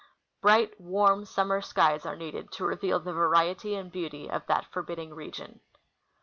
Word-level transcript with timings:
Bright, 0.41 0.81
warm, 0.81 1.25
summer 1.25 1.61
skies 1.61 2.07
are 2.07 2.15
needed 2.15 2.51
to 2.53 2.65
reveal 2.65 2.99
the 2.99 3.13
variet}' 3.13 3.77
and 3.79 3.91
beauty 3.91 4.27
of 4.31 4.43
that 4.47 4.65
forbidding 4.65 5.13
region. 5.13 5.59